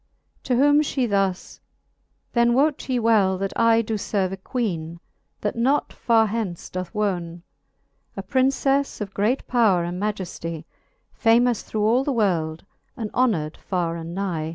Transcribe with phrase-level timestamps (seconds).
[0.45, 1.59] To whom fhe thus;
[2.33, 7.43] Then wote ye well, that I Doe ferve a 0^eene,_that not far hence doth wone,
[8.17, 10.65] A PrincefTe oiT great powre and majeftie,
[11.13, 12.65] Famous through all the world,
[12.97, 14.49] and honor'd far and nie.